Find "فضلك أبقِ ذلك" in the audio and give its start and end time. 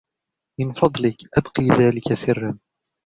0.71-2.13